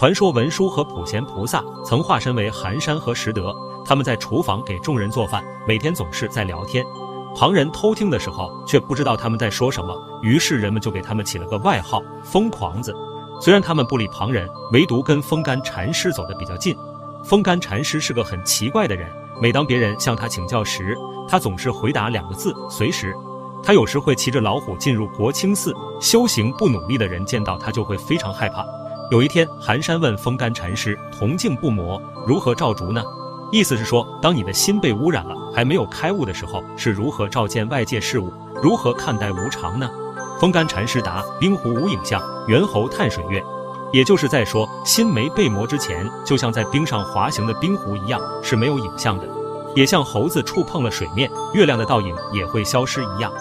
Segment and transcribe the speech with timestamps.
[0.00, 3.54] 传说文殊和普贤菩萨曾化身为寒山和拾得，
[3.84, 6.82] 他们在厨房给众人做饭，每天总是在聊天。
[7.36, 12.96] 旁人偷听的时候，却不知道他们在说什么，于是人们就给他们起了个外号“疯狂子”。
[13.42, 16.74] 虽然他们不理旁人，唯独跟风干禅师走得比较近。
[17.22, 19.06] 风干禅师是个很奇怪的人，
[19.38, 20.96] 每当别人向他请教时，
[21.28, 23.14] 他总是回答两个字：随时。
[23.62, 28.64] 他有时会骑着老虎进入国清寺修行，不努力的人见到他就会非常害怕。
[29.10, 33.02] 有一天，寒山问风干禅师：“铜镜不磨，如何照烛呢？”
[33.50, 39.90] 意思是说，当你的心被污染了，还没有开悟的时候，是如何照见外界事物，如何看待无常呢？
[40.38, 43.42] 风干禅师答：冰湖无影像，猿猴探水月。
[43.92, 49.28] 也就是在说，心没被磨之前，就像在冰上滑行的冰湖一样，是没有影像的，
[49.74, 53.32] 也像猴子触碰了水面，月亮的倒影也会消失一样。